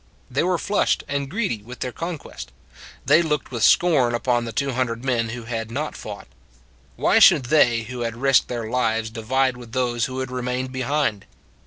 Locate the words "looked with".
3.21-3.61